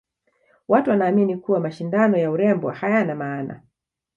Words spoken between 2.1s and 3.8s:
ya urembo hayana maana